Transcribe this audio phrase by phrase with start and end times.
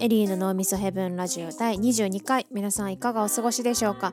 [0.00, 2.46] エリーの脳みそヘブンラジオ第22回。
[2.50, 4.12] 皆さんいかがお過ごしでしょうか？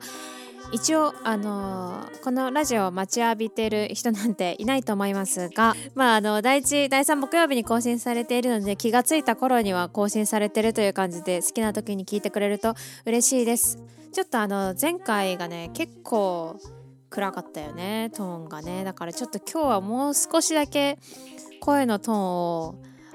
[0.72, 12.74] 一応あのー、このラジオを待ちわびてる人なんていないと思いますがまああの第1第3木曜日に更新されているので気がついた頃には更新されてるという感じで好きな時に聞いてくれると
[13.04, 13.78] 嬉しいです。
[14.12, 16.56] ちょっとあの前回がね結構
[17.08, 18.84] 暗かったよねトーンがね。
[18.84, 20.98] だからちょっと今日はもう少しだけ
[21.60, 22.74] 声のトーンを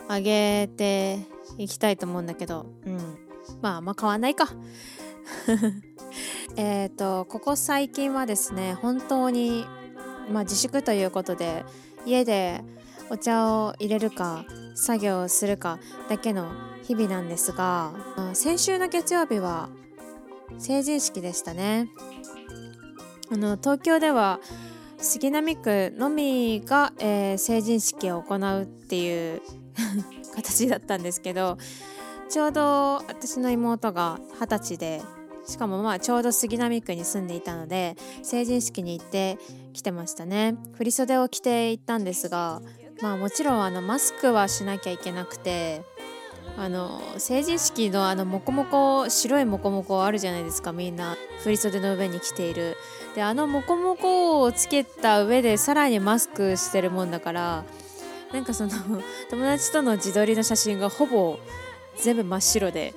[0.09, 2.65] 上げていきたいと思うんだけど。
[2.85, 3.25] うん。
[3.61, 4.49] まああんま変わんないか。
[6.55, 9.65] えっとここ最近はですね本当に
[10.31, 11.65] まあ自粛ということで
[12.05, 12.63] 家で
[13.09, 14.45] お茶を入れるか
[14.75, 16.51] 作業をするかだけの
[16.83, 17.93] 日々なんですが
[18.33, 19.69] 先週の月曜日は
[20.57, 21.89] 成人式でしたね。
[23.31, 24.39] あの東京では
[24.97, 29.41] 杉並区のみが、えー、成人式を行うっていう
[30.35, 31.57] 形だったんですけど
[32.29, 35.01] ちょうど私の妹が二十歳で
[35.47, 39.37] しかもまあちょうど杉並区に住んでいたので成人式に行って
[39.73, 40.55] きてましたね。
[40.73, 42.61] 振袖を着て行ったんですが
[43.01, 45.83] まあもちろんあのマスクはしなきゃいけなくて
[46.57, 51.15] あの成人式のあのモコモコ白いモコモコあるじゃないですかみんな。
[51.43, 52.75] 振袖の上に着ている。
[53.13, 57.65] であのモコモコをつけた上でさらにマスクしてるもんだから
[58.33, 58.69] なんかその
[59.29, 61.39] 友達との自撮りの写真がほぼ
[61.97, 62.93] 全部真っ白で。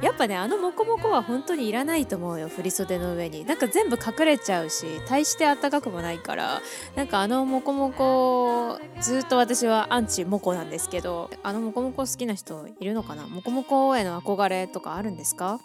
[0.00, 3.44] やっぱねあのモコモコは本当にいらないと思うよ振袖の上に。
[3.44, 6.62] なんか全部隠れちゃうし大してあったかくもないから。
[6.96, 11.28] なんかあのモコモコずっと私はアンチモコなんですけど。
[11.42, 13.26] あのモコモコ好きな人いるのかな？
[13.26, 15.60] モコモコへの憧れとかあるんですか？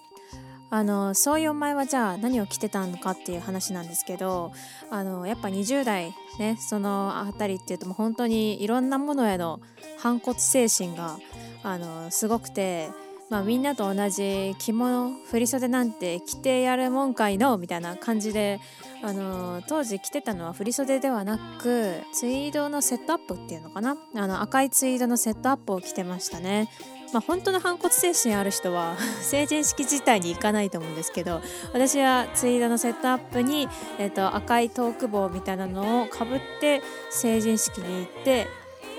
[0.72, 4.52] あのそういうお前はじゃあ何を着てたのかっていう話なんですけど
[4.90, 9.60] あのやっぱ20代ねその辺りっていうともう本当にいろんなものへの
[9.98, 11.18] 反骨精神が
[11.64, 12.90] あのすごくて
[13.30, 18.60] まあ、みんなと同じ着物振袖なんて着てやるもんかいのみたいな感じで、
[19.04, 23.98] あの当時着てたのは振袖ではなくツイードのセットアップっていうのかな？
[24.16, 26.70] あの赤いツイードのセットアップを着てましたね。
[27.12, 31.42] まあ、本当の反骨精神ある人は 成人式自体に行かないと思うんですけど
[31.74, 38.48] 私はツイードのセットアップに、えーと赤いトーク帽みたいなのをかぶって成人式に行って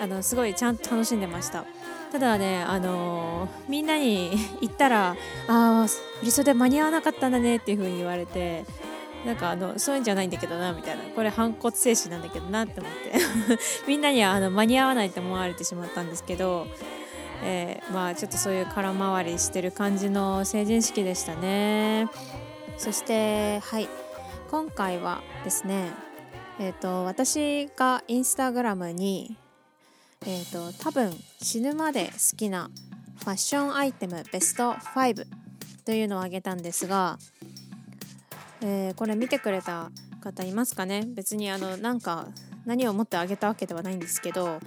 [0.01, 1.65] あのすごいちゃんと楽しんでました。
[2.11, 5.17] ただね、あのー、みんなに言ったら
[5.47, 5.87] 「ああ
[6.23, 8.65] 振袖間に合わなかったんだね」っていう風に言われて
[9.25, 13.13] なんかあのそういうんじゃないんだけどなみたいなこれ反骨精神なんだけどなって思って
[13.87, 16.67] みんなにはあの間に合わないって思われてしまったんですけど、
[17.43, 22.09] えー、まあちょっとそういう空回りしてる感じの成人式でしたね。
[22.79, 23.89] そしてはい。
[24.51, 25.91] 今回はですね
[26.59, 29.37] えっ、ー、と私がインスタグラムに
[30.27, 32.71] えーと、多分死ぬまで好きな
[33.21, 35.27] ファッションアイテムベスト5
[35.87, 37.19] というのをあげたんですが、
[38.61, 39.91] えー、これ見てくれた
[40.21, 41.05] 方いますかね？
[41.07, 42.29] 別にあのなんか
[42.67, 44.61] 何を思ってあげたわけではないんですけど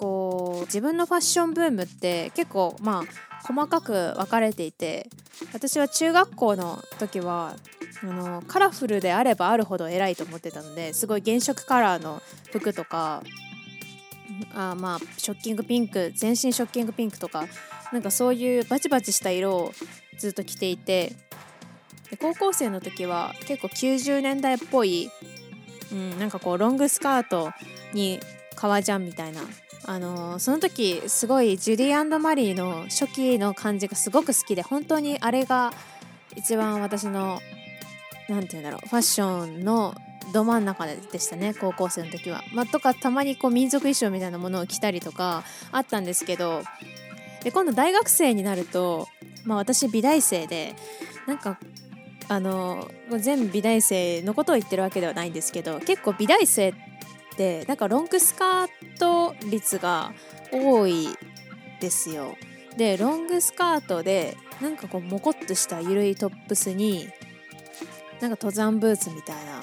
[0.00, 5.10] こう自分のファッションブームって結構まあ細かく分かれていて
[5.52, 7.54] 私は中学校の時は
[8.02, 13.22] あのカラフルであればあるほど偉いと思ってたのですごい原色カラーの服とか
[14.54, 17.44] あまあショッキングピンク全身ショッキングピンクとか
[17.92, 19.72] なんかそういうバチバチした色を
[20.18, 21.12] ずっと着ていて
[22.10, 25.10] で高校生の時は結構90年代っぽい、
[25.92, 27.50] うん、なんかこうロングスカート
[27.92, 28.18] に
[28.54, 29.42] 革ジャンみたいな
[29.84, 35.72] あのー、その時すごいジュディマリーの初期の感じがすごく好きで本当にあれが
[36.36, 37.40] 一番私の
[38.28, 39.94] 何て言うんだろうファッションの
[40.32, 42.42] ど真ん中でしたね高校生の時は。
[42.52, 46.62] まあ、とかたまにこう民族衣装みたいなものを着たりとかあったんですけど
[47.42, 49.08] で今度大学生になると、
[49.44, 50.74] まあ、私美大生で
[51.26, 51.58] なんか
[52.28, 52.88] あの
[53.18, 56.74] 全美大生のことを言ってるわけではないんですけど結構美大生っ
[57.40, 60.12] てなんかロングスカート率が
[60.52, 61.08] 多い
[61.80, 62.36] ですよ。
[62.76, 67.08] でロングスカートでなんかこうモコッとしたゆるいトップスに
[68.20, 69.62] なんか登山ブーツみたいな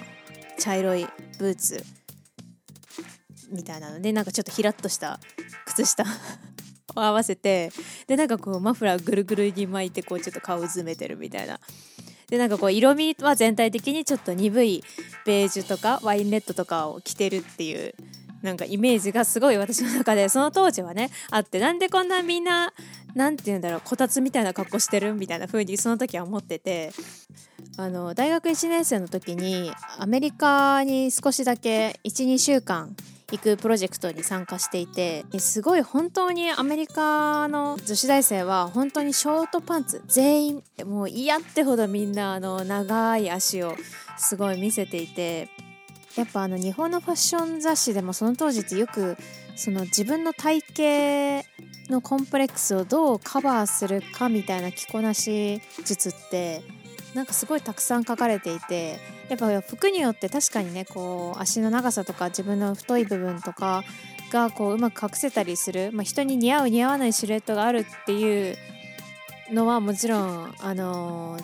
[0.58, 1.08] 茶色い
[1.38, 1.84] ブーツ
[3.52, 5.20] みたいなのでなんかちょっとひらっとした
[5.68, 6.04] 靴下
[6.96, 7.72] を合わせて
[8.08, 11.60] でなんかこうマフラーぐるぐるに巻いてこうちょっと顔を詰めてるみたいな
[12.30, 14.84] でなんかこう色味は全体的にちょっと鈍い
[15.26, 17.94] ベージュとかワインレッドとかを着てるっていう
[18.42, 22.74] なんかイメージがすごい私の中でその当時はねあってなんでこんなみんな
[23.16, 26.92] 何て言うんだろうこたつみたいな格好してるみたいな風にその時は思ってて
[27.78, 32.96] あの大学1年生の時にアメリカに少しだけ12週間
[33.30, 43.76] 行くプロジェクトに参加していてすごい本当にアメリカの女子大生は本当にショートパンツ全員もう嫌ってほどみんなあの長い足を
[44.18, 45.50] すごい見せていて
[46.16, 49.18] やっぱあの日本のファッション雑誌でもその当時ってよく
[49.58, 50.62] その自分の体
[51.42, 51.48] 型
[51.92, 56.62] のコンプレックスをどうカバーするかみたいな着こなし術って
[57.18, 63.84] なんかすごいたくさん書かれていてやっぱ服によって確かにねこう足の長さとか自分の太い部分とか
[64.32, 68.56] がこううまく隠せたりする、まあ、人に似合う似合わないシルエットがあるっていう
[69.52, 71.44] のはもちろん、あのー、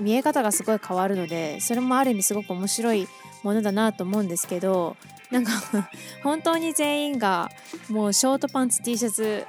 [0.00, 3.06] 見え方がすごい変わるのでそれもある意味すごく面白い
[3.42, 4.96] ものだなと思うんですけど
[5.30, 5.52] なんか
[6.24, 7.50] 本当に全員が
[7.90, 9.46] もうショートパンツ T シャツ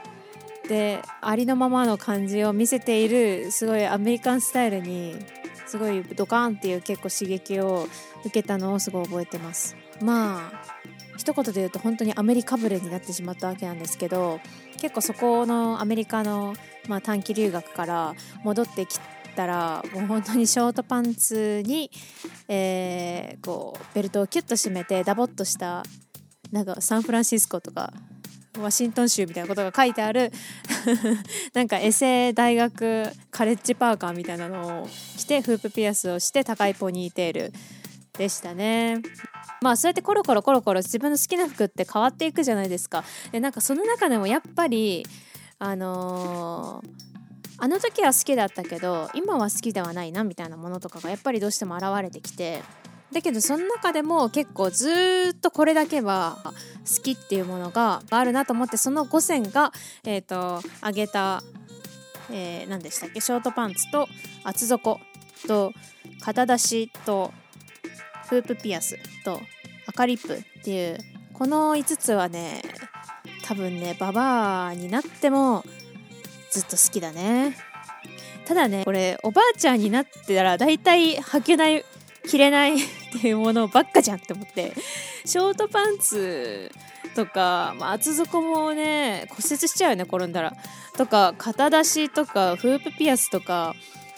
[0.67, 5.15] でありのままの感じを見せているすごいアメリカンスタイルに
[5.65, 7.87] すごいドカーンっていう結構刺激を
[8.21, 9.75] 受けたのをすごい覚えてます。
[10.01, 10.63] まあ
[11.17, 14.39] 一言で言うと本当にアメリカブレになってしまったわけなんですけど
[14.81, 16.55] 結構そこのアメリカの、
[16.87, 18.99] まあ、短期留学から戻ってき
[19.35, 21.91] たらもう本当にショートパンツに、
[22.47, 25.83] えー、こうベルトをキュッと締めてダボっとした
[26.51, 27.93] なんかサンフランシスコとか
[28.59, 30.31] ワシントン州みたいなことが書いてある
[31.53, 37.53] なんかエセ大学カレッジパーカーみたいなのを着てフープピアスをして高いポニーテール
[38.17, 39.01] でしたね。
[39.61, 43.03] まあそうやってコロコロコロコロ自分の好きな服って変わっていくじゃないですか。
[43.31, 45.05] でなんかその中でもやっぱり
[45.57, 46.89] あのー、
[47.57, 52.61] あの時は好きだったけど今は好きではないなみたいなものとかがやっぱりどうしても現れてきて
[53.13, 59.71] だけどその中でも結構ずっとこれだけは好きっていうものがあるなと思ってその5選が、
[60.03, 61.41] えーと、上げた、
[62.31, 63.21] えー、何でしたっけ？
[63.21, 64.07] ショートパンツと
[64.43, 64.99] 厚底
[65.47, 65.71] と
[66.21, 67.31] 肩出しと
[68.29, 69.39] フープピアスと
[69.87, 70.97] 赤リップっていう
[71.33, 72.61] この5つはね
[73.45, 75.63] 多分ねババアになっても
[76.51, 77.55] ずっと好きだね。
[78.45, 81.85] ただねこれおばあちゃんになってたら大体履けない
[82.27, 82.73] 着れない
[83.17, 84.73] っていうものばっかじゃんって思って。
[85.25, 86.71] ショートパンツ
[87.15, 90.53] とか、まあ、厚底もね骨折しちゃうよね転んだら。
[90.97, 93.75] とか肩出しとかフープピアスとか。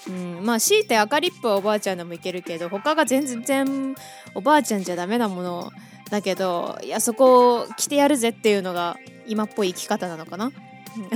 [0.08, 3.96] うん、まあ強いて赤リップはおばあちゃんでもいけるけど他が全然
[4.36, 5.72] おばあちゃんじゃダメなもの。
[6.12, 8.96] だけどいやそこを着てやるぜっていうのが
[9.26, 10.52] 今っぽい生き方なのかな。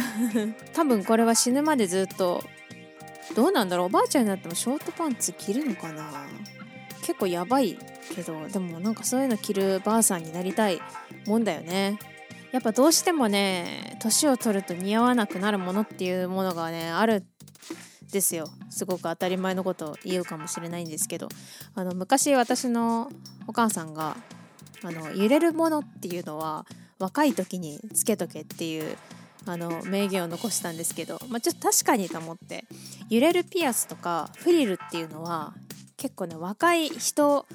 [0.74, 2.44] 多分これは死ぬまでずっと
[3.36, 3.86] どうなんだろう。
[3.88, 6.28] おばあちゃんになってもショートパンツ着るのかな。
[7.10, 7.76] 結構やばい
[8.16, 10.80] けどでもなんかそういうの着るばあさんになりたい
[11.26, 11.98] もんだよね。
[12.52, 18.46] やっぱどうしてもね年を取ると似合わなくなるものっていうものがねあるんですよ。
[18.70, 21.30] すごく当たり前のことを言うかもしれないんですけど。
[21.74, 23.10] あの昔私の
[23.48, 24.16] お母さんが
[24.84, 26.68] あの揺れるものっていうのは
[27.00, 28.96] 若い時につけとけっていう
[29.48, 32.66] あの名言を残したんですけど、まあ、ちょっと確かにと思って
[33.10, 35.56] 揺れるピアスとかフリルっていうのは
[36.00, 37.46] 結構ね若い人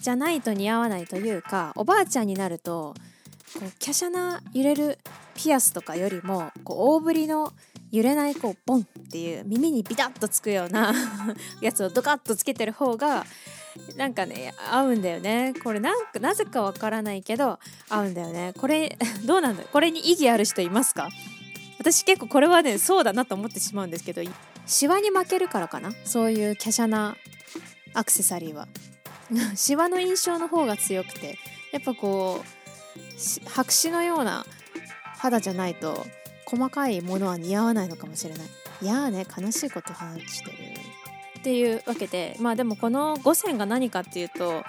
[0.00, 2.94] じゃないと似合わないというかおばあちゃんになると
[3.58, 4.98] こう華奢な揺れる
[5.34, 7.52] ピアスとかよりもこう大ぶりの
[7.92, 10.92] 揺れないこうボンっていう耳にビタッとつくような
[11.60, 13.24] やつをドカッとつけてる方が
[13.96, 15.52] なんかね合うんだよね。
[15.62, 18.52] これなんかなぜかわからないけど合うんだよね。
[18.58, 21.08] これ どうなんだこれに意義ある人いますか？
[21.78, 24.22] 私結構これはねそうだなと思ってしまうんですけど
[24.66, 25.92] シワに負けるからかな。
[26.04, 27.16] そういう華奢な
[27.94, 28.68] アクセサリーは。
[29.56, 31.38] シワの印象の方が強くて
[31.72, 34.44] やっぱこう白紙のような
[35.16, 36.04] 肌じゃないと
[36.44, 38.46] 細かいものは似合わないのかもしれない。
[38.82, 40.56] いやーね悲しいこと話してる。
[41.38, 44.64] っていうわけでまあでもこの5選が何かっていうと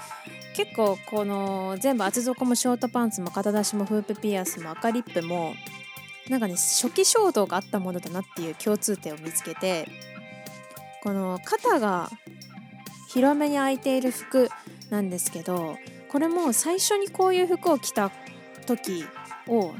[0.55, 5.53] 結構この全部厚底もショートパンツも肩出しもフープピアスも赤リップも
[6.29, 9.88] なんかね初期衝動があったものだなっていう共通点を見つけて
[11.03, 12.10] この肩が
[13.15, 14.50] 広めに開いている服
[14.89, 15.77] なんですけど
[16.10, 18.12] これも最初にこういう服を着た
[18.67, 19.05] 時
[19.48, 19.74] を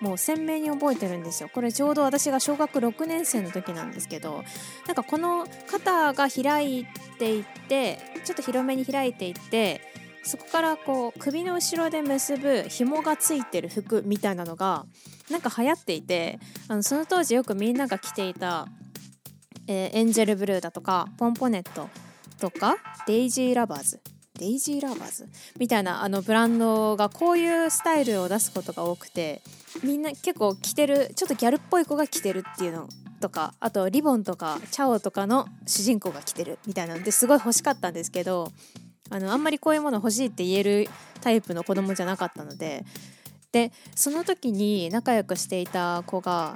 [0.00, 1.48] もう鮮明に覚えてるんですよ。
[1.48, 4.44] これちょうど私が小学6年生の時なんですけど
[4.86, 6.86] なんかこの肩が開い
[7.18, 9.80] ていってちょっと広めに開いていって
[10.22, 14.84] そこからこう首の後ろで結ぶ紐がついてる服みたいなのが
[15.30, 16.38] なんか流行っていて
[16.68, 18.66] あのその当時よくみんなが着ていた、
[19.66, 21.88] えー、エンジェルブルーだとかポンポネット
[22.44, 24.00] とかデイジーラバーズ
[24.38, 25.26] デイジーラバーズ
[25.58, 29.40] みたいなあのブランドがこういうスタイルを出すことが多くて
[29.82, 32.88] みんな結構着てるちょっとギャルっぽい子が着てるっていうの
[33.20, 38.52] とかあとリボンとかチャオとかの主人公が着てるみたいなのですごい欲しかったんですけど
[39.08, 40.88] あのあんまりこういうもの欲しいって言える
[41.22, 42.84] タイプの子供じゃなかったので
[43.52, 46.52] でその時に仲良くしていた子が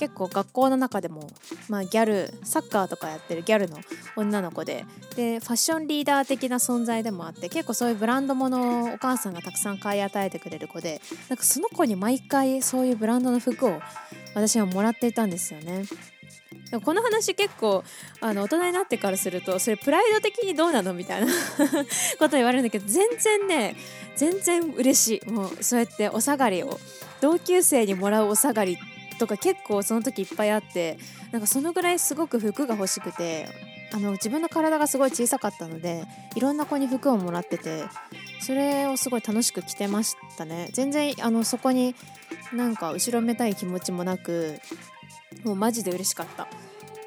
[0.00, 1.28] 結構学校の中でも、
[1.68, 3.76] まあ、ギャルサッカーとかやってるギャルの
[4.16, 13.78] 女の子ででファッションリーダー的な存在でもあって結構そういうブランド物をお母さんがたくさん買い与えてくれる子でなんかその子に毎回そういうブランドの服を
[14.34, 15.84] 私はもらっていたんですよね。
[16.84, 17.84] この話結構
[18.20, 21.26] あの大人になってからするとそれプライド的にどうなのみたいな
[22.18, 23.76] こと言われるんだけど全然ね
[24.14, 26.78] 全然嬉しいもうそうやってお下がりを
[27.20, 28.78] 同級生にもらうお下がり
[29.20, 30.98] とか結構その時いっぱいあって
[31.30, 33.46] なんかそのぐらいすごく服が欲しくて
[33.92, 37.84] あの自分の体がすごい小さかったのでいろんな子に服をもらってて
[38.40, 40.70] それをすごい楽しく着てましたね。
[40.72, 41.94] 全然あのそこに
[42.54, 44.58] なんか後ろめたい気持ちもなく
[45.44, 46.48] もうマジで嬉しかった。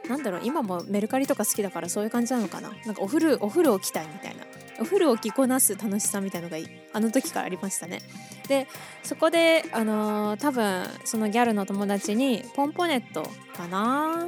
[0.07, 2.69] なんだろう今もメルカリとか好きだからそういう感じなのかな。
[2.85, 4.43] なんかお風呂お風呂を着たいみたいな。
[4.79, 6.57] お風呂を着こなす楽しさみたいのが
[6.93, 8.01] あの時からありましたね。
[8.47, 8.67] で
[9.03, 13.23] そこであのー、多分そのギャルの友達にポンポネット
[13.55, 14.27] かな？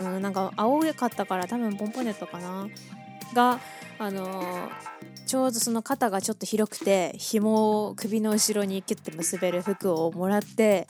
[0.00, 2.68] うんなんか青かったから多分ポンポネットかな？
[3.34, 3.60] が
[3.98, 4.70] あのー、
[5.26, 10.88] ちょうどその肩がちょっと広くて紐を首の後ろにキュッて結べる服をもらって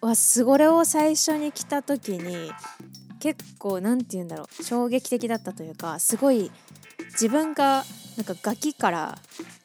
[0.00, 2.50] わすごれを最初に着た時に
[3.20, 6.50] 結構何て言うんだろう衝撃的だったというかすごい
[7.12, 7.84] 自分が
[8.16, 9.18] なんかガキから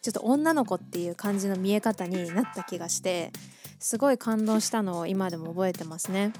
[0.04, 3.32] ちょっと女の子っていう感じの見え方になった気がして
[3.80, 6.34] すごい感動したのを今でも覚えてますね。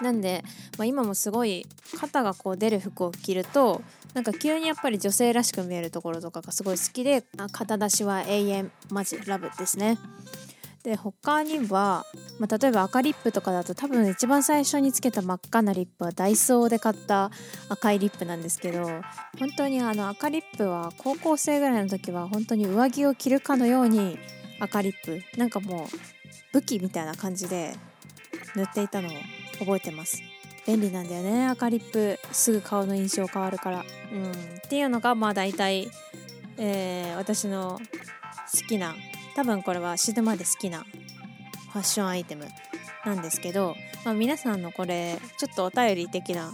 [0.00, 0.42] なんで、
[0.78, 1.66] まあ、今もすごい
[1.98, 3.82] 肩がこう出る服を着ると
[4.14, 9.98] なんか急にやっぱり女性らしく見えるところとかがすごい好きで肩出しは永遠マジラブですね。
[10.82, 12.04] で他には、
[12.40, 17.30] まあ、例えば赤リップとかだと多分一番最初につけた真っ赤なリップはダイソーで買った
[17.68, 18.86] 赤いリップなんですけど
[19.38, 24.18] 本当にあの赤リップは高校生ぐらいの時は本当に上着を着るかのように
[24.58, 25.86] 赤リップなんかもう
[26.52, 27.74] 武器みたいな感じで
[28.56, 29.12] 塗っていたのを
[29.60, 30.20] 覚えてます。
[30.66, 32.18] 便利なんだよね赤リップ。
[32.30, 33.84] すぐ顔の印象変わるから。
[34.12, 34.30] うん。
[34.30, 34.34] っ
[34.68, 35.90] ていうのがまあ大体、
[36.56, 38.94] えー、私の好きな
[39.34, 40.84] 多分これは死ぬまで好きな
[41.72, 42.46] ファッションアイテム
[43.04, 43.74] なんですけど、
[44.04, 46.52] まあ、皆さんのこれちょっとお便り的な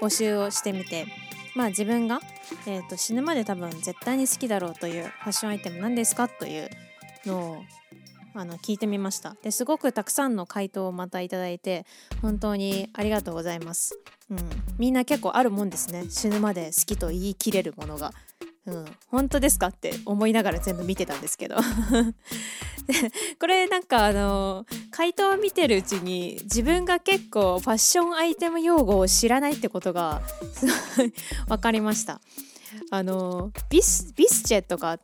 [0.00, 1.06] 募集をしてみて
[1.54, 2.20] まあ自分が、
[2.66, 6.70] えーと、死ぬまで多分絶対に好きだろうというファッションアイテム何ですかという
[7.26, 7.62] のを
[8.32, 9.34] あの聞いてみました。
[9.42, 11.84] ですごくたくさんの回答をまたいただいて
[12.22, 13.98] 本当にありがとうございます、
[14.30, 14.38] うん、
[14.78, 16.04] みんな結構あるもんですね。
[16.08, 18.12] 死ぬまで好きと言い切れるものが。
[18.66, 21.56] うん、本当ですかって思いながら全部見てたんですけど。
[23.40, 31.12] これなんかあの回答を見てるうちに自分が結構ファッションアイテム用語を知らないってことがすごい
[31.48, 32.20] 分かりました。
[32.90, 34.98] あのビスビスチェとか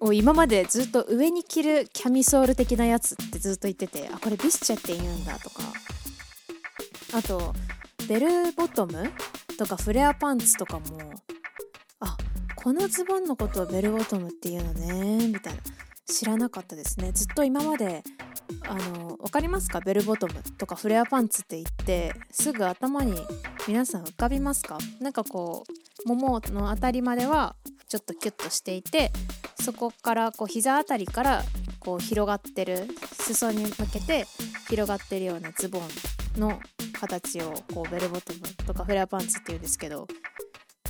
[0.00, 5.62] を今までずっと上に着るキャミソール的なやつってずっと言っててあこれビスチェって言うんだとか。
[7.14, 7.54] あと
[8.08, 9.10] ベルボトム
[9.56, 10.84] とかフレアパンツとかも
[12.00, 12.16] あ
[12.60, 15.60] このズボンのことをベルボトムっていうのねみたいな。
[16.06, 17.12] 知らなかったですね。
[17.12, 18.02] ずっと今まで
[18.66, 19.78] あの分かりますか？
[19.80, 23.14] ベルボトムとかフレアパンツって言ってすぐ頭に
[23.68, 24.78] 皆さん浮かびますか？
[25.00, 25.64] なんかこ
[26.04, 27.54] うももの辺りまでは
[27.88, 29.12] ちょっとキュッとしていて
[29.62, 31.44] そこからこう膝あたりから
[31.78, 34.26] こう広がってる裾に向けて
[34.68, 35.78] 広がってるようなズボ
[36.36, 36.58] ンの
[36.98, 40.08] 形をこうベルボトムとかフレアパンツっていうんですけど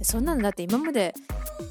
[0.02, 1.14] そんなのだって今まで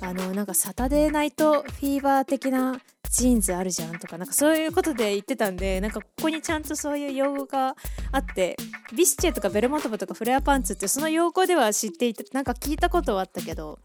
[0.01, 2.79] あのなんかサタデーナイトフィーバー的な
[3.09, 7.75] ジーンズあるじゃんとかなんかそういうことで言ってたんでなんかここにちゃんとそういう用語が
[8.11, 8.57] あって
[8.95, 13.79] ビスチェとかベルモトブとかフレアパンツってその用語では知っていてなんか聞いたことはあったけど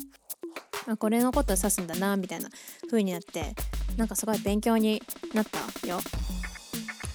[0.89, 2.49] あこれのことを指すんだなみたいな
[2.91, 3.55] 風になって
[3.97, 5.03] なんかすごい勉強に
[5.35, 6.01] なったよ。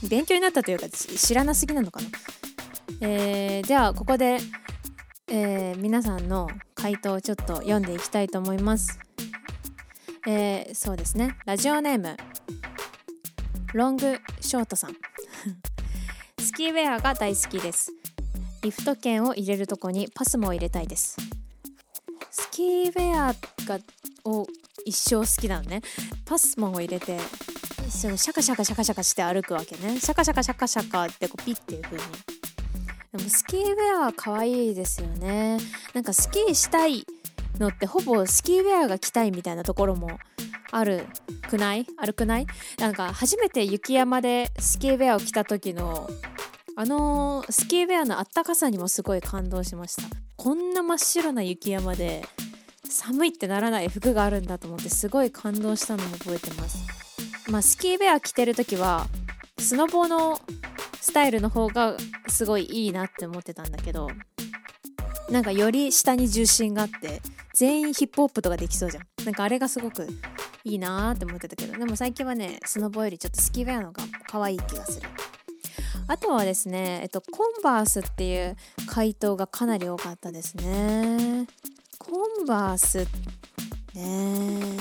[0.08, 2.08] 勉強になったというか知らなすぎなのかな。
[3.02, 4.38] えー、ではここで
[5.30, 9.00] えー、皆さんの回答をちょっと読んでいきたいと思います。
[10.28, 11.36] えー、そうですね。
[11.46, 12.16] ラジオネーム
[13.74, 14.96] ロングショートさん。
[16.40, 17.92] スキーウェアが大好きです。
[18.62, 21.18] リフト券を入れるとこにパスモ入れたいです。
[22.30, 23.34] スキーウェア
[23.66, 23.80] が
[24.26, 24.48] を
[24.86, 25.82] 一生好きなのね。
[26.26, 27.18] パスモを入れて
[27.90, 30.00] そのシャカシャカシャカシャカして歩くわけね。
[30.00, 32.04] シャカシャカシャカシャカってこうピッていう風に
[33.18, 35.58] でもスキーウェアは可愛いですよね。
[35.94, 37.04] なんかスキーしたい
[37.58, 40.20] のってほぼスキーウェアが着たいみたいなところも
[40.72, 41.06] ある
[41.50, 41.88] くない？
[41.98, 42.48] あるくない？
[42.78, 46.08] なんか初めて雪山でスキーウェアを着た時の
[46.76, 50.04] あのー、スキーウェアのあったかさにもすごい感動しました。
[50.36, 52.24] こんな真っ白な雪山で
[52.88, 56.86] 寒いってならない服があるんだと思ってすごい感動したのも覚えてます。
[57.50, 59.08] まあスキーベア着てる時は
[59.58, 60.40] スノボの
[61.02, 61.96] スタイルの方が
[62.28, 64.10] すごいいいなって思ってたんだけど
[65.30, 67.22] なんかより下に重心があって
[67.54, 69.04] 全員ヒップホップとかできそうじゃん。
[69.26, 70.08] なんかあれがすごく
[70.64, 75.10] いいなーって思ってたけどでも最近はねスノボよりちょっとスキーウェアの方が可愛い気がする。
[76.10, 81.48] あとはですね、えっと、コンバースっていう回答がかなり多かったですね。
[82.00, 82.12] コ
[82.44, 83.00] ンバース
[83.94, 84.78] ね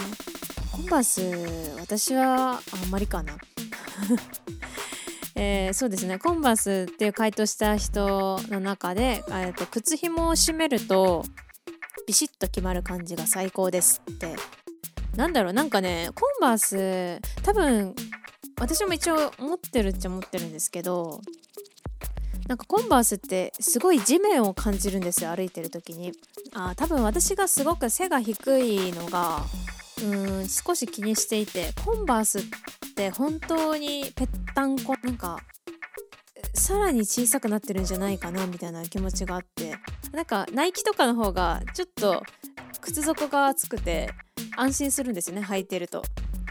[0.70, 3.36] コンバース私はあんまりかな。
[5.36, 6.18] えー、そうですね。
[6.18, 11.24] コンバースっていう回答した人の中で、えーと、靴紐を締めると
[12.06, 14.34] ビシッと決まる感じが最高ですって。
[15.14, 15.52] なんだろう。
[15.52, 17.94] なんかねコンバース多分
[18.58, 21.20] 私も一応持ってるっちゃ持ってるんですけど
[22.48, 26.12] なんかコンバースってすごい地面を感じるんですよ歩いてる時に。
[26.54, 29.42] あ多分私がすごく背が低いのが
[30.02, 32.38] うん少し気にしていてコンバース
[32.96, 35.38] って本当にぺったんこなんか
[36.54, 39.74] さらに小さくなってるんじゃないかなみたいな気持ちがあって
[40.12, 42.22] なんかナイキとかの方がちょっと
[42.80, 44.08] 靴底が厚くて
[44.56, 46.02] 安心するんですよね履いてると。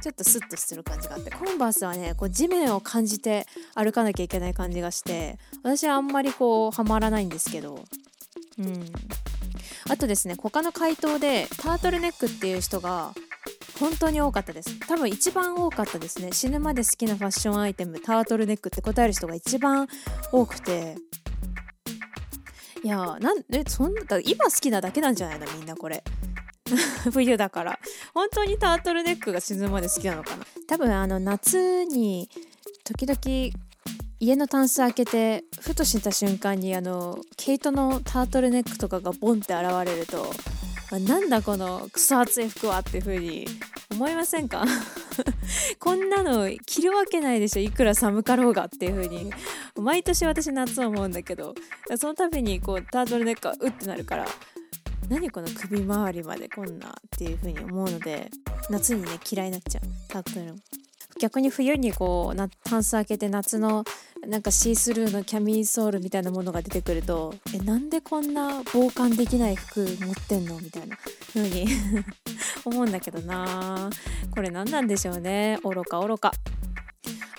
[0.04, 1.32] ちょっとスッとする感じがあって。
[1.32, 7.84] コンバースはねこう地面を感じて歩かなきゃいけない感じがして私はあんまりこうはまらないんですけど。
[8.60, 8.86] うん。
[9.90, 13.14] あとですね他の回答でタートルネックっていう人が
[13.80, 14.80] 本当に多かったです。
[14.88, 16.32] 多分一番多かったですね。
[16.32, 19.88] 死ぬまで好きなファッションアイテムタートルネックって答える人が一番
[20.32, 20.96] 多くて。
[22.84, 25.48] いやなんでそんな今好きなだけなんじゃないの？
[25.58, 26.04] みんなこれ。
[27.12, 27.80] 冬だから。
[28.14, 30.46] 本当にタートルネックが死ぬまで好きなのかな？
[30.68, 32.30] 多分あの夏に
[32.84, 33.20] 時々
[34.20, 40.32] 家のタンス開けてふとした瞬間にあの毛糸のタートルネックとかがボンって現れると
[40.92, 43.46] なんだこのクソ暑い服はっていう風に
[43.92, 44.64] 思いませんか？
[45.80, 49.32] こんなの着るわけないでしょいくら寒かろうがっていう風に。
[49.78, 51.54] 毎年私夏思うんだけど
[51.98, 54.26] その度にこうタートルネックがうってなるから
[55.10, 58.32] 何この首周りまでこんなっていう風に思うので
[58.70, 60.56] 夏にね嫌いになっちゃうタートル。
[61.20, 63.84] 逆に冬にこうなタンス開けて夏の
[64.28, 70.98] なんかシースルーのキャミソールみたいなものが出てくるとえなんでこんな防寒できない服持ってんのみたいな
[71.34, 71.68] 風に
[72.66, 73.90] 思うんだけどな。
[74.34, 75.60] これ何なんでしょうね。
[75.64, 76.34] 愚か愚か。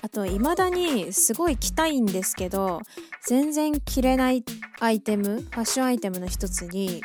[0.03, 2.81] あと未だにすごい着たいんですけど
[3.27, 4.45] 全然着れない
[4.79, 7.03] アイテムファッションアイテムの一つに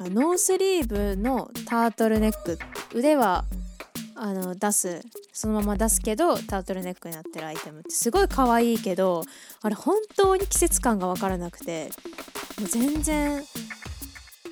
[0.00, 2.58] ノースリーブのタートルネック。
[2.92, 3.44] 腕は
[4.16, 9.24] あの出すそのまま出すけどタートルネックになってるアイテムってすごい可愛いけど
[9.62, 11.90] あれ本当に季節感が分からなくて
[12.58, 13.42] もう全然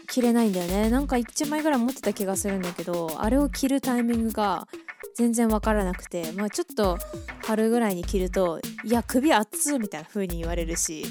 [0.09, 0.90] 着れないんだよね。
[0.90, 4.68] なんか1枚ぐらい持ってた気がするんだけどあれを着るタイミングが
[5.14, 6.98] 全然分からなくてまあちょっと
[7.46, 11.05] 春ぐらいに着るといや首熱みたいな風に言われるし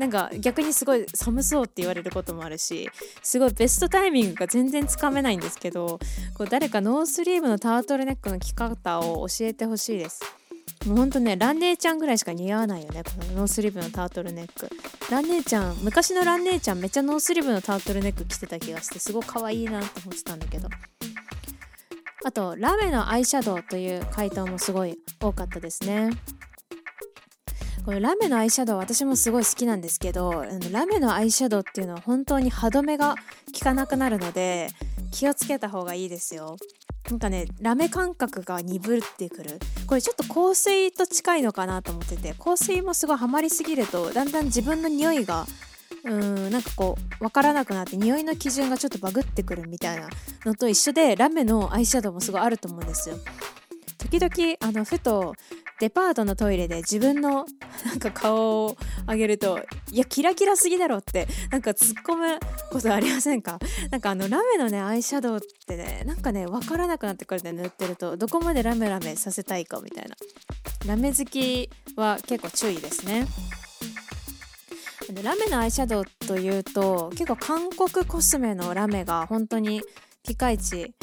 [0.00, 2.88] なんか逆にすごい寒そうって言われることもあるし
[3.22, 6.00] すごいベストタイミングが全然つかめないんですけど
[6.32, 10.22] こう誰かノースリーブのタートルネックの着方を教えてほしいです。
[10.86, 14.70] もうほんとねラン姉ちゃんぐらいしか似合わないよねこのノースリーブのタートルネック。
[15.10, 20.70] ラン姉ちゃん昔のラン姉ちゃんめっちゃノースリーブのタートルネック着てた気がしてすごい可愛いなって思ってたんだけど。
[22.24, 26.08] あとラメのアイシャドウという回答もすごい多かったですね。
[27.84, 33.14] このラメのアイシャドウ私もすごい好きなんですけどラメのアイシャドウっていうのは本当に歯止めが
[33.54, 34.68] 効かなくなるので
[35.12, 36.56] 気をつけた方がいいですよ。
[37.10, 39.58] なんかねラメ感覚が鈍ってくる。
[39.86, 45.46] これちょっと香水と近いのかなと思ってて香水もすごいハマりすぎるとだんだん自分の匂いが
[46.04, 50.08] うんなんかこう分からなくなって匂いの基準がちょっとバグってくるみたいな
[50.44, 53.16] のと一緒でラメのアイシャドウもすごいあると思うんですよ。
[54.10, 55.34] 時々あのふと
[55.78, 57.46] デパートのトイレで自分の
[57.86, 58.76] なんか顔を
[59.08, 59.60] 上げると
[59.92, 63.58] いやキラキラすぎだろってなんか突っ込むことありませんか？
[63.90, 68.16] なんかあのラメのねアイシャドウってねなんかね分からなくなってくるんで塗ってると。
[68.16, 70.16] どこまでラメラメさせたいかみたいな。
[70.86, 73.26] ラメ好きは結構注意ですね。
[75.22, 79.82] ラメのアイシャドウというと結構韓国コスメのラメが本当に
[80.24, 80.94] ピカイチ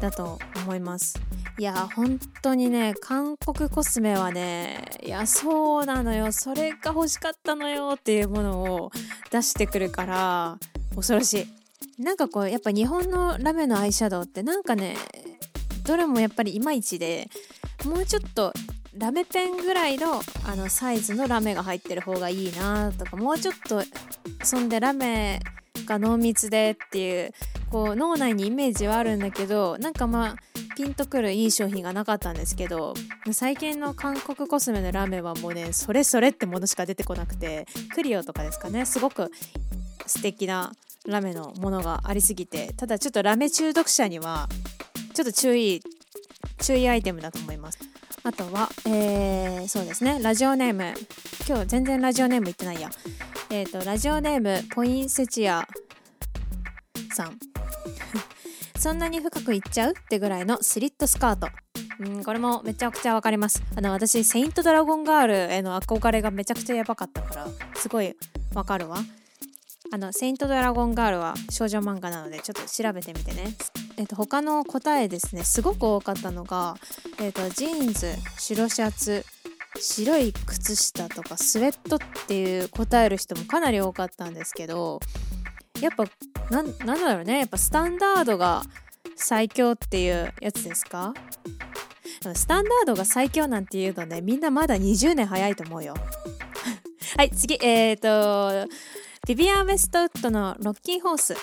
[0.00, 1.18] だと思います。
[1.56, 6.32] いや本当にね韓国コスメはねいやそうなのよ。
[6.32, 8.90] それが欲しかったのよっていうものを
[9.30, 10.58] 出してくるから
[10.96, 11.42] 恐ろし
[11.98, 12.02] い。
[12.02, 14.96] なんかこうやっぱ日本のラメのアイシャドウってなんかね
[15.86, 17.28] どれもやっぱりいまいちで
[17.84, 18.52] もうちょっと
[18.96, 23.82] ラメペンぐらいのあのサイズのラメが入ってる方がいいなとかもうちょっと
[24.42, 25.40] そんでラメ
[25.86, 27.32] が濃密でっていう
[27.70, 30.36] こう脳内にイメージはあるんだけどなんかまあ
[30.74, 32.94] ピンとくるいい商品がなかったんですけど
[33.32, 38.84] 最近の韓国コスメのラーメンはもうねそれそれってものしか出てこなくてクリオとかですかね。
[38.86, 39.30] すごく
[40.06, 40.72] 素敵な
[41.06, 44.48] ラメのものがありすぎてただちょっとラメ中毒者には
[45.14, 45.82] ちょっと注意
[46.58, 47.78] 注意アイテムだと思います。
[48.22, 50.18] あとは、えー、そうですね。
[50.22, 50.94] ラジオネーム。
[51.46, 52.88] 今日全然ラジオネーム言ってないや。
[53.50, 55.68] えっ、ー、とラジオネームポインセチア
[57.12, 57.38] さん。
[58.84, 61.48] そんなに深くいっちゃうってぐらいのスリットスカート。
[62.00, 63.62] うんこれもめちゃくちゃわかります。
[63.74, 68.14] あの私セイントドラゴンガールへの憧れがめちゃくちゃやばかったからすごい
[68.52, 68.98] わかるわ。
[69.90, 73.56] あのセイントドラゴンガールは少女漫画なのでちょっと調べてみてね。
[73.96, 75.44] えっと他の答えですね。
[75.44, 76.76] すごく多かったのが
[77.22, 79.24] えっとジーンズ白シャツ
[79.80, 85.00] 白い靴下とかスウェットっていう答える人もかなり多かったんですけど
[85.84, 86.04] やっぱ
[86.50, 87.40] なんなんだろうね。
[87.40, 88.62] やっぱスタンダードが
[89.16, 91.12] 最強っていうやつですか？
[92.34, 95.94] スタンダードが最強なんていうのねみんなまだ20年早いと思うよ。
[97.16, 97.58] はい次。
[97.62, 98.68] えっ、ー、と
[99.26, 101.36] ビビアン・ウェストウッドのロッキーホース。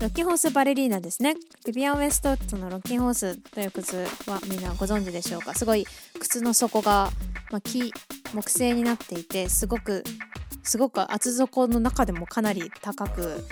[0.00, 1.34] ロッキーホースバレリーナですね。
[1.66, 5.54] ビビアン・ウェストウッドのロッキーホースという靴はみんなご存知でしょうか？
[5.54, 5.86] すごい
[6.18, 7.10] 靴の底が、
[7.50, 7.92] まあ、木
[8.34, 10.02] 木製になっていてすごく
[10.64, 13.44] すごく厚底の中でもかなり高く。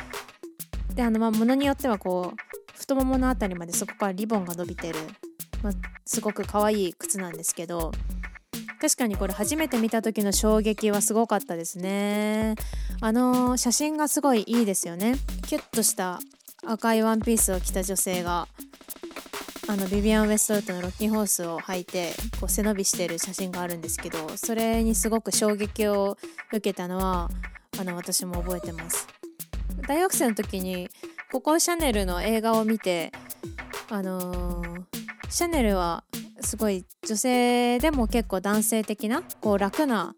[0.94, 4.98] であのまあ物によってはこう太ももの辺りまでそこからリボンが伸びてる、
[5.62, 5.72] まあ、
[6.05, 7.92] すごく可愛い靴なんですけど。
[8.81, 12.57] 確かにこれ初めて見た時の衝撃はすごかったですね。
[13.01, 15.14] あの写真がすごいいいですよね。
[15.46, 16.18] キュッとした
[16.66, 18.48] 赤いワンピースを着た女性が。
[19.72, 27.30] あのビビアン・ウェストウッドのロッキンホースを履いてこう背伸びしてる写真があるんですけどそれにすごく衝撃を受けたのは
[27.80, 29.08] あの私も覚えてます。
[29.88, 30.90] 大学生の時に
[31.32, 33.12] ココシャネルの映画を見て
[33.88, 34.85] あのー、
[35.30, 36.04] シャネルは
[36.42, 40.14] すごい女性でも結構男性的なこう楽な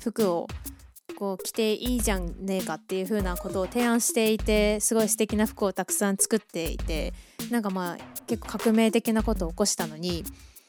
[0.00, 0.48] 服を
[1.16, 7.14] こう着ていいじゃんねえかっていう風なことを提案していてすごい素敵な服をたくさん作っていて
[7.50, 10.24] なんかまあ結構革命的なことを起こしたのに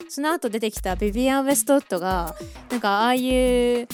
[0.07, 2.35] その後出てきたビビアン・ウェストウッドが
[2.71, 3.87] なんかああいう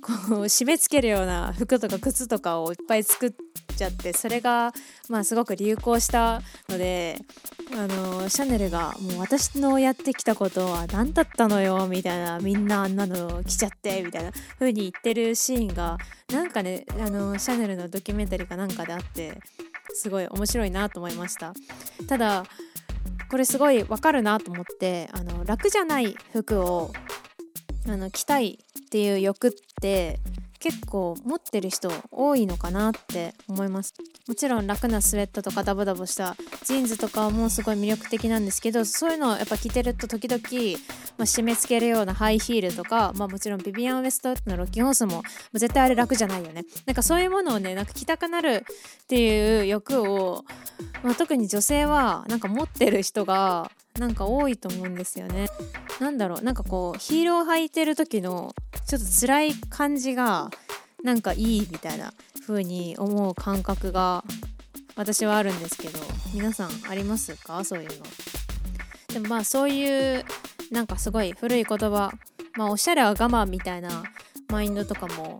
[0.00, 3.32] こう締め付けるような服とか靴とかをいっぱい作っ
[3.76, 4.72] ちゃってそれが
[5.08, 7.18] まあすごく流行したので
[7.72, 15.98] あのシャネルがもう私のやってきたことは何だったのよみたいなみんなあんなの着ちゃってみたいな風に言ってるシーンが
[16.32, 19.38] なんかねあのシャネルのドキュメンタリーかなんかであって
[19.98, 21.52] すごい面白いなと思いました。
[22.06, 22.44] ただ
[23.30, 26.92] これすごいわかるなと思ってあの楽じゃない服を
[27.86, 30.18] あの着たいっていう欲って
[30.60, 33.94] 結構持ってる人多いのかなって思います。
[34.26, 40.42] もちろん楽なスウェットとかダボダボしたジーンズとかもすごい魅力的なんですけどそういうのをやっぱ着てると時々、
[41.16, 46.64] まあ、締め付けるようなハイヒールとか、まあ、もちろんビビアン・ウエストのロッキンホースも絶対あれ楽じゃないよね。
[46.86, 48.64] なんかそういうものをねなんか着たくなる
[49.02, 50.44] っていう欲を、
[51.02, 55.48] まあ、特に女性はなんか持ってる人がなんか多いと思うんですよね。
[56.00, 58.54] なんだろうなんかこうヒールを履いてる時の
[58.86, 60.50] ちょっと辛い感じが
[61.02, 62.12] なんかいいみたいな
[62.46, 64.24] 風に思う感覚が
[64.96, 65.98] 私はあるんですけど
[66.34, 67.64] 皆さんありますか？
[67.64, 68.04] そういうの。
[69.12, 70.24] でもまあそういう
[70.70, 72.12] なんかすごい古い言葉
[72.54, 74.02] まあおしゃれは我慢みたいな
[74.48, 75.38] マインドとかも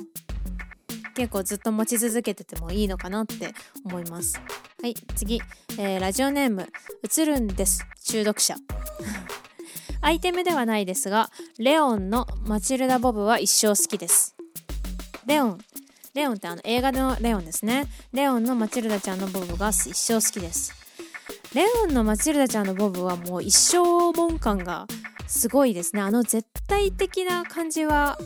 [1.18, 3.52] 結構ずっと持ち続けててもいいのかなって
[3.84, 4.40] 思います。
[4.80, 5.42] はい、次、
[5.76, 6.68] えー、ラジオネーム、
[7.02, 8.54] 映るんです、中毒者。
[10.00, 14.36] アイテムではないですが、レオンのマチルダ・ボブは一生好きです。
[15.26, 15.58] レオン、
[16.14, 17.88] レオンってあの映画のレオンですね。
[18.12, 20.72] レオンのマチルダちゃんのボブが一生好きです。
[21.52, 24.86] レオンのマチルダちゃんのボブはもう一生門感が
[25.26, 26.02] すごいですね。
[26.02, 28.16] あの絶対的な感じは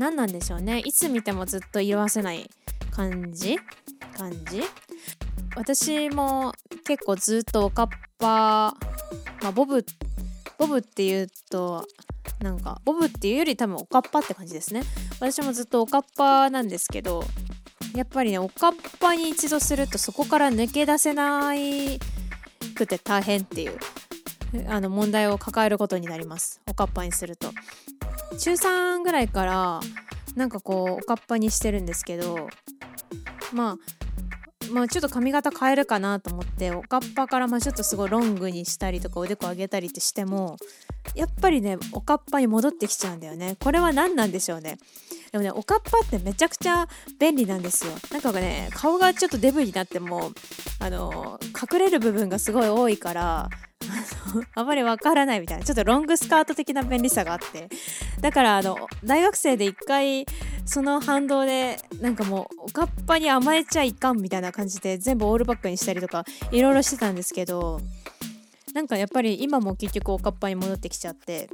[0.00, 0.78] 何なんでしょうね。
[0.78, 2.48] いつ見てもずっと色あせない
[2.90, 3.58] 感じ？
[4.16, 4.62] 感じ？
[5.54, 6.54] 私も
[6.86, 8.74] 結構ずっとおかっぱ、
[9.42, 9.84] まあ、ボブ
[10.56, 11.86] ボブっていうと
[12.40, 14.80] なんかボブっていうより多分おかっぱって感じですね。
[15.20, 17.22] 私もずっとおかっぱなんですけど
[17.94, 22.00] やっぱりねおかっぱに一度するとそこから抜け出せない
[22.74, 23.78] くて大変っていう。
[24.68, 26.60] あの問題を抱えることになります。
[26.68, 27.50] おかっぱにすると。
[28.38, 29.80] 中3ぐらいから
[30.36, 32.48] なんかこうおかっぱにしてるんですけど
[33.52, 33.76] まあ
[34.72, 40.56] まあ、ちょっと髪型変えるかなと思っておかっぱからまあちょっとすごいロングにしたりとかおでこ上げたりってしても
[41.16, 43.56] やっぱりねおかっぱに戻ってきちゃうんだよね。
[43.58, 44.78] これは何なんでしょうね。
[45.32, 46.86] でもねおかっぱってめちゃくちゃ
[47.18, 47.92] 便利なんですよ。
[48.12, 50.30] なんかね顔がちょっとデブになっても
[50.78, 53.48] あの隠れる部分がすごい多いから
[54.54, 55.64] あまりわからないみたいな。
[55.64, 57.68] ちょっとロングスカート的な便利さがあって。
[58.20, 60.26] だからあの大学生で一回
[60.64, 67.80] その反動でなんかもうおかっぱに甘えちゃいかんみたいな感じで全部オールバックにしたりとかいろいろしてたんですけど
[68.74, 71.48] なんかやっぱり今も結局おかっぱに戻ってきちゃって。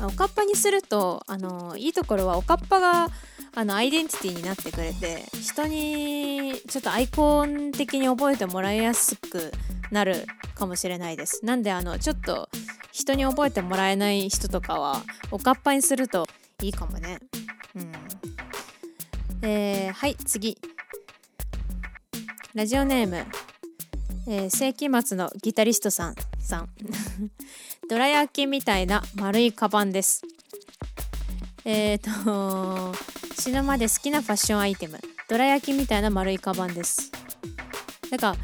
[0.00, 3.08] おかっぱにするとあのいいところはおかっぱが
[3.54, 9.52] あのアイデンティティになってくれて人にちょっとアイコン的に覚えてもらいやすく
[9.90, 11.44] なるかもしれないです。
[11.44, 12.48] なんであのちょっと
[12.92, 16.26] 人に覚えてもらえない人とかはおかっぱにすると
[16.62, 17.18] いいかもね。
[17.76, 17.92] うん。
[19.42, 20.56] えー、はい次。
[22.54, 23.26] ラジオネーム、
[24.28, 26.68] えー、世紀末のギタリストさんさん。
[27.88, 30.22] どら焼きみたいな丸いカバンです。
[31.66, 35.00] えっ、ー、と死ぬまで好きなファッションアイテム。
[35.28, 37.10] どら焼きみたいな丸いカバンです。
[38.10, 38.36] なんか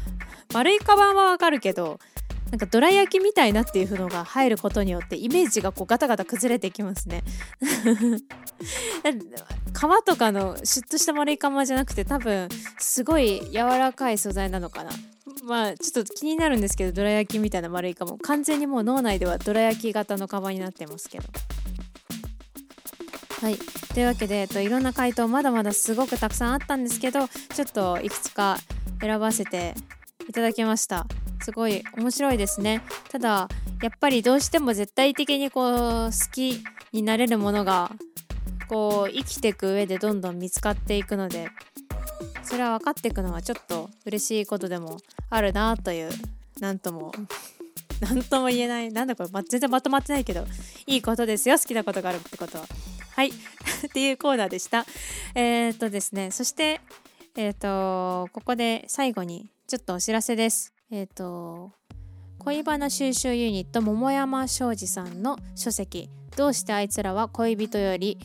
[0.53, 1.99] 丸いカバンはわかるけど
[2.49, 7.23] なんかどら焼きみたいなっていうのが入ることによってイメージがこうガタガタ崩れていきますね。
[9.71, 12.49] 皮とかのシュッとした丸いカバンじゃなくて多分
[12.79, 14.89] すごい柔らかい素材なのかな。
[15.43, 18.17] まあちょっと気になるんですけどどら焼きみたいな丸いカバン。
[18.17, 21.25] 完全にもう脳内ではどら焼き型のカバンになってますけど。
[23.41, 23.57] はい。
[23.93, 28.57] というわけで、えっと、いろんな回答まだまだすごくたくさんあったんですけどちょっといくつか
[29.01, 29.75] 選ばせて
[30.27, 31.05] いただきました。
[31.41, 32.81] すごい面白いですね。
[33.09, 33.47] ただ
[33.81, 35.75] やっぱりどうしても絶対的にこう
[36.07, 37.91] 好きになれるものが
[38.67, 41.47] こう生きていく上でどんどん見つかっていくので
[42.43, 44.97] それは分かっていくのはちょっと嬉しいことでも
[45.29, 46.09] あるなという
[46.59, 47.13] 何とも
[48.01, 48.91] 何とも言えない。
[48.91, 50.45] なんだこれ、ま、全然まとまってないけど
[50.87, 51.57] いいことですよ。
[51.57, 52.65] 好きなことがあるってことは。
[53.15, 53.29] はい。
[53.87, 54.85] っていうコーナーでした。
[55.35, 56.31] えー、っとですね。
[56.31, 56.81] そして
[57.35, 60.73] えー、っとここで最後にちょっとお知らせです。
[60.91, 61.71] えっ、と
[62.39, 68.17] 恋バナ収集ユニット桃山庄司さんの書籍「どうしてあいつらは恋人より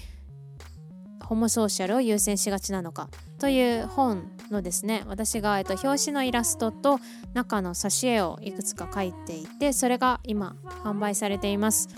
[1.25, 3.09] ホモソーシャルを優先しがちなのか」
[3.39, 7.01] という本のですね私が、えっと、表紙のイラストと
[7.33, 11.89] 中の挿絵をいくつか描いていてそれが今販売されています。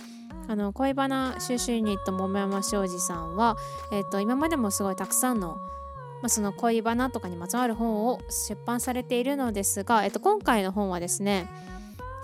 [0.48, 3.56] あの恋バナ収集ユニット桃山庄司さんは、
[3.92, 5.58] えっと、今までもすごいたくさんの
[6.22, 11.48] まあ、その恋バナとかにまつわる本を出版されているのですが、えっと、今回の本はですね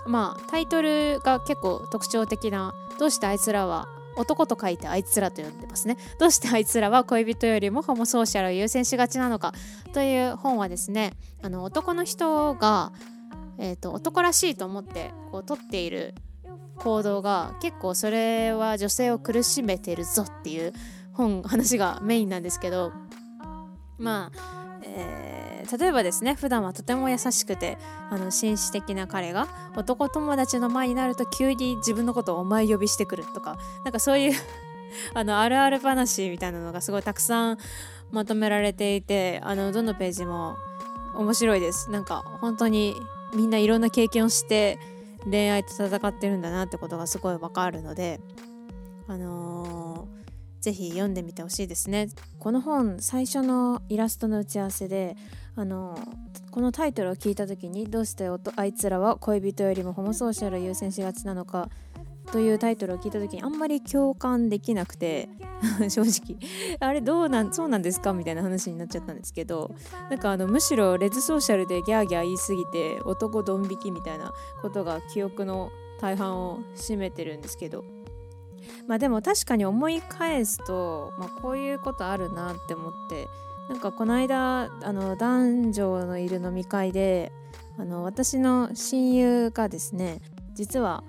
[0.06, 3.86] まあタイトルが結構特徴的な「どうしてあいつらは
[4.16, 5.96] 男と書いてあいつらと呼んでますね。
[6.18, 9.52] どうしてあいつらは恋人よりもホモソーシャルを優先しがちなのか
[9.92, 12.92] という本はですねあの男の人が、
[13.58, 16.14] えーと、男らしいと思ってこう取っている
[16.76, 20.72] 行動が結構それは女性を苦しめてるぞっていう
[21.12, 22.92] 本話がメインなんですけど
[23.98, 25.41] まあ、えー、
[25.78, 27.78] 例えばですね普段はとても優しくて
[28.10, 34.32] あの紳士的な彼が男友達の前になると急に自分のことをお前呼びしてくるとかなんかそういう
[35.14, 37.58] あのあるある話みたいなのがすごいたくさん
[38.10, 40.56] まとめられていてあのどのページも
[41.14, 41.90] 面白いです。
[41.90, 42.94] なんか本当に
[43.34, 44.78] みんないろんな経験をして
[45.24, 48.20] 恋愛と戦ってるんだなってことがすごいわかるので
[49.08, 50.22] あのー
[50.62, 52.08] ぜひ読んでみてほしいですね。
[52.38, 55.16] この本最初のイラストの打ち合わせで
[55.54, 55.98] あの
[56.50, 61.68] このタイトルを聞いた時にどうしてあいつらは恋人よりもホモソーシャル優先しがちなのか
[62.30, 65.28] というタイトルを聞いた時にあんまり共感できなくて
[65.88, 66.38] 正直。
[66.80, 69.74] あれどうなんそうなんですかみたいな話になっちゃったんですけど
[70.10, 77.84] なんかあのむしろレズソーシャルでギャーギャー言い過ぎて男ドン引きみたいなことが記憶の大半を占めてるんですけど。
[78.86, 83.26] まあでも確かに思い返すと、まあ、こういうことあるなって思って
[83.72, 87.32] なんかこの間あの男女のいる飲み会で
[87.78, 90.20] あの私の親友がですね
[90.52, 91.02] 実は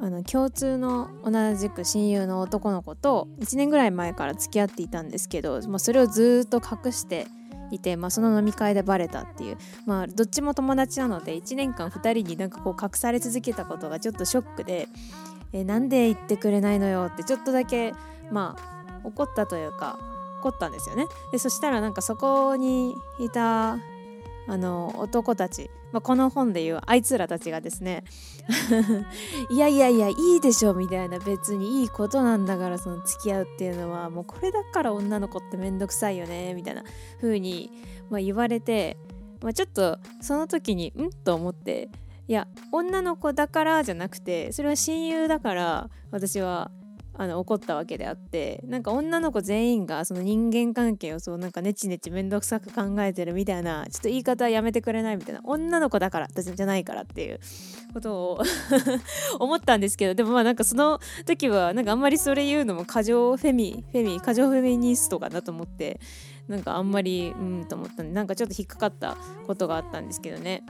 [0.00, 7.28] あの共通の同じく親友の男の子と1年ぐらい前から付き合っていたんですけど、まあ、それをずっと隠して
[7.70, 14.88] いて、まあ、その飲み会でバレたっていうまあどっちも友達なので1年間2人になんかこう隠され続けたことがちょっとショックで
[15.52, 17.94] えなんで言ってくれないのよってちょっとだけ
[18.32, 20.11] まあ怒ったというか
[20.42, 21.06] 怒ったんですよね。
[21.30, 23.78] でそしたらなんかそこにいた
[24.48, 28.02] あの男たち、まあ、この本でいうあいつらたちがですね
[29.50, 36.82] いやいやいやいいでしょみたいな別にいいことなんだからその付き合うっていうのはもうこれだから女の子ってめんどくさいよねみたいな
[37.20, 37.70] 風に
[38.10, 38.96] まあ言われて
[39.42, 41.10] まあ、ちょっとその時にん？
[41.24, 41.90] と思って
[42.28, 46.70] いや女の子だからじゃなくてそれは親友だから私は
[47.14, 57.40] あの怒ったわけであってなんか女の子全員がその人間関係をそうなんかネチネチ面倒くさく考えてるみたいなちょっと言い方はやめてくれないみたいな女の子だから私じゃないからっていう
[57.92, 58.42] ことを
[59.40, 66.00] 思ったんですけどでもまあなんかその時はなんかあんまりそれ言うのも過剰フェミフェミ過剰フェミニストかなと思って
[66.48, 70.64] なんかあんまりうんと思ったんでなんかちょっと引っかかったことがあったんですけどね。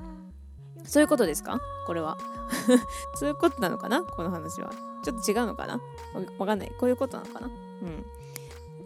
[0.85, 1.61] そういうことですか？
[1.87, 2.19] これは。
[3.15, 4.03] そういうことなのかな？
[4.03, 4.92] この話は。
[5.03, 5.81] ちょっと違うのかな？
[6.38, 6.73] わかんない。
[6.79, 7.47] こういうことなのかな？
[7.47, 8.05] うん。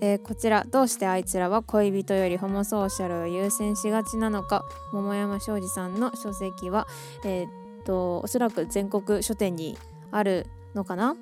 [0.00, 4.62] えー、こちらどうしてあいつらは恋人よりホモソーシャルを優先しがちなのか？
[4.92, 6.86] 桃山庄司さんの書籍は、
[7.24, 9.78] えー、っとおそらく全国書店に
[10.10, 11.16] あるのかな？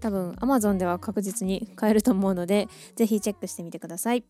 [0.00, 4.24] 多分 Amazon では確実に買えると思うのでぜひチェックしてみてください。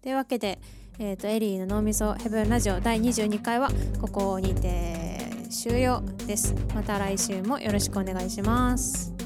[0.00, 0.60] というわけで、
[1.00, 3.68] えーと、エリーの脳みそヘブンラジオ第22回は
[4.00, 6.54] ここにて終了です。
[6.74, 9.17] また来週もよろしくお願いします。